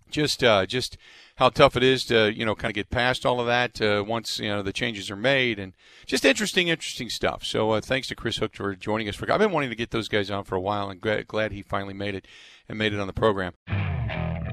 just 0.09 0.43
uh, 0.43 0.65
just 0.65 0.97
how 1.37 1.49
tough 1.49 1.75
it 1.75 1.83
is 1.83 2.05
to 2.05 2.31
you 2.33 2.45
know 2.45 2.55
kind 2.55 2.71
of 2.71 2.75
get 2.75 2.89
past 2.89 3.25
all 3.25 3.39
of 3.39 3.47
that 3.47 3.81
uh, 3.81 4.03
once 4.07 4.39
you 4.39 4.49
know 4.49 4.61
the 4.61 4.73
changes 4.73 5.11
are 5.11 5.15
made, 5.15 5.59
and 5.59 5.73
just 6.05 6.25
interesting, 6.25 6.67
interesting 6.67 7.09
stuff. 7.09 7.43
So 7.43 7.71
uh, 7.71 7.81
thanks 7.81 8.07
to 8.09 8.15
Chris 8.15 8.37
Hook 8.37 8.55
for 8.55 8.75
joining 8.75 9.09
us. 9.09 9.15
For 9.15 9.31
I've 9.31 9.39
been 9.39 9.51
wanting 9.51 9.69
to 9.69 9.75
get 9.75 9.91
those 9.91 10.07
guys 10.07 10.31
on 10.31 10.43
for 10.43 10.55
a 10.55 10.61
while, 10.61 10.89
and 10.89 11.01
glad, 11.01 11.27
glad 11.27 11.51
he 11.51 11.61
finally 11.61 11.93
made 11.93 12.15
it 12.15 12.25
and 12.69 12.77
made 12.77 12.93
it 12.93 12.99
on 12.99 13.07
the 13.07 13.13
program. 13.13 13.53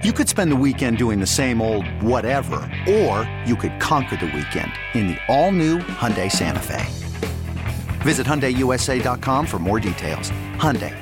You 0.02 0.12
could 0.12 0.28
spend 0.28 0.50
the 0.50 0.56
weekend 0.56 0.98
doing 0.98 1.20
the 1.20 1.26
same 1.26 1.62
old 1.62 1.86
whatever, 2.02 2.56
or 2.88 3.30
you 3.46 3.54
could 3.54 3.78
conquer 3.78 4.16
the 4.16 4.26
weekend 4.26 4.72
in 4.94 5.06
the 5.06 5.18
all-new 5.28 5.78
Hyundai 5.78 6.30
Santa 6.30 6.58
Fe. 6.58 6.84
Visit 8.00 8.26
HyundaiUSA.com 8.26 9.46
for 9.46 9.60
more 9.60 9.78
details. 9.78 10.32
Hyundai, 10.56 11.01